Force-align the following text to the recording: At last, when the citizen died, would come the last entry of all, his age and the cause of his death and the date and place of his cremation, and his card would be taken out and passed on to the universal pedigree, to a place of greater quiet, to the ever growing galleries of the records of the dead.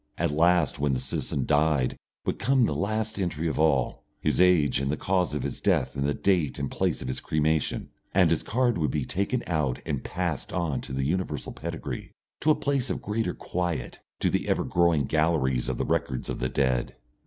At 0.17 0.31
last, 0.31 0.79
when 0.79 0.93
the 0.93 0.99
citizen 0.99 1.45
died, 1.45 1.95
would 2.25 2.39
come 2.39 2.65
the 2.65 2.73
last 2.73 3.19
entry 3.19 3.47
of 3.47 3.59
all, 3.59 4.03
his 4.19 4.41
age 4.41 4.79
and 4.81 4.91
the 4.91 4.97
cause 4.97 5.35
of 5.35 5.43
his 5.43 5.61
death 5.61 5.95
and 5.95 6.07
the 6.07 6.13
date 6.15 6.57
and 6.57 6.71
place 6.71 7.03
of 7.03 7.07
his 7.07 7.19
cremation, 7.19 7.91
and 8.11 8.31
his 8.31 8.41
card 8.41 8.79
would 8.79 8.89
be 8.89 9.05
taken 9.05 9.43
out 9.45 9.79
and 9.85 10.03
passed 10.03 10.51
on 10.51 10.81
to 10.81 10.91
the 10.91 11.03
universal 11.03 11.51
pedigree, 11.51 12.13
to 12.39 12.49
a 12.49 12.55
place 12.55 12.89
of 12.89 12.99
greater 13.03 13.35
quiet, 13.35 13.99
to 14.21 14.31
the 14.31 14.47
ever 14.49 14.63
growing 14.63 15.01
galleries 15.03 15.69
of 15.69 15.77
the 15.77 15.85
records 15.85 16.29
of 16.29 16.39
the 16.39 16.49
dead. 16.49 16.95